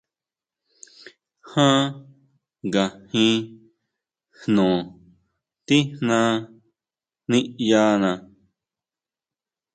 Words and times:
Ján 1.53 1.81
ngajin 2.69 3.37
jno 4.39 4.67
tijna 5.65 6.19
niʼyana. 7.29 8.11